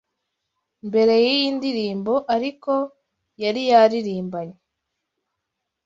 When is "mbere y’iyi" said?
0.87-1.49